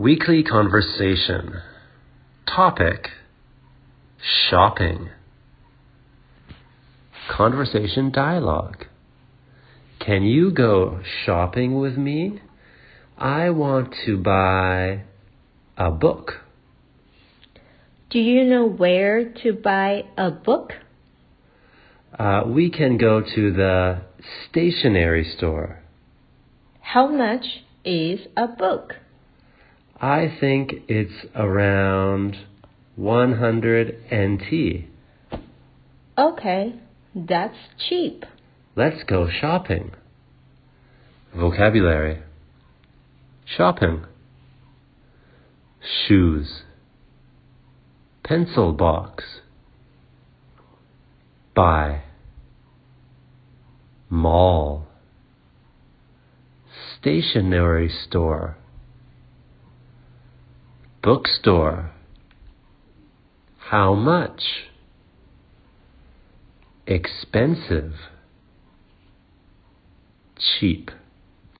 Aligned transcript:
Weekly 0.00 0.42
conversation. 0.42 1.60
Topic 2.46 3.08
Shopping. 4.48 5.10
Conversation 7.30 8.10
dialogue. 8.10 8.86
Can 9.98 10.22
you 10.22 10.52
go 10.52 11.02
shopping 11.26 11.78
with 11.78 11.98
me? 11.98 12.40
I 13.18 13.50
want 13.50 13.94
to 14.06 14.16
buy 14.16 15.02
a 15.76 15.90
book. 15.90 16.32
Do 18.08 18.20
you 18.20 18.44
know 18.44 18.64
where 18.64 19.30
to 19.42 19.52
buy 19.52 20.04
a 20.16 20.30
book? 20.30 20.72
Uh, 22.18 22.44
we 22.46 22.70
can 22.70 22.96
go 22.96 23.20
to 23.20 23.52
the 23.52 24.00
stationery 24.48 25.30
store. 25.36 25.82
How 26.80 27.06
much 27.06 27.44
is 27.84 28.20
a 28.34 28.46
book? 28.46 28.94
I 30.00 30.34
think 30.40 30.72
it's 30.88 31.26
around 31.34 32.38
100 32.96 33.98
NT. 34.10 34.86
Okay, 36.16 36.74
that's 37.14 37.56
cheap. 37.88 38.24
Let's 38.74 39.02
go 39.04 39.28
shopping. 39.28 39.92
Vocabulary. 41.36 42.22
Shopping. 43.44 44.06
Shoes. 46.06 46.62
Pencil 48.24 48.72
box. 48.72 49.24
Buy. 51.54 52.04
Mall. 54.08 54.86
Stationery 56.98 57.90
store 57.90 58.56
Bookstore. 61.02 61.90
How 63.58 63.94
much? 63.94 64.42
Expensive. 66.86 67.94
Cheap 70.38 70.90